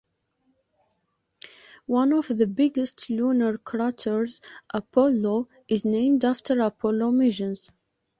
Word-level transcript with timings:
One 1.85 2.11
of 2.13 2.27
the 2.29 2.47
biggest 2.47 3.11
lunar 3.11 3.59
craters, 3.59 4.41
Apollo, 4.73 5.47
is 5.67 5.85
named 5.85 6.25
after 6.25 6.59
Apollo 6.59 7.11
missions. 7.11 7.69